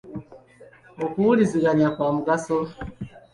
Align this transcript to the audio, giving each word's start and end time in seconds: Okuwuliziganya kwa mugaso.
Okuwuliziganya 1.03 1.87
kwa 1.95 2.07
mugaso. 2.15 2.57